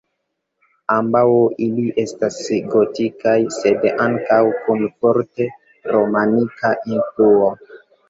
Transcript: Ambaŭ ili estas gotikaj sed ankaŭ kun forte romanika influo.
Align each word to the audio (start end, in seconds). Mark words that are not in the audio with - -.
Ambaŭ 0.93 1.21
ili 1.65 1.85
estas 2.05 2.39
gotikaj 2.73 3.35
sed 3.59 3.87
ankaŭ 4.09 4.41
kun 4.65 4.85
forte 4.99 5.51
romanika 5.95 6.77
influo. 6.97 7.57